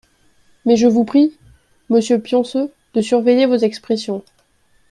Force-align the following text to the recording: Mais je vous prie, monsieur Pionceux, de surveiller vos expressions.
Mais 0.65 0.77
je 0.77 0.87
vous 0.87 1.03
prie, 1.05 1.37
monsieur 1.91 2.17
Pionceux, 2.19 2.71
de 2.95 3.01
surveiller 3.01 3.45
vos 3.45 3.57
expressions. 3.57 4.23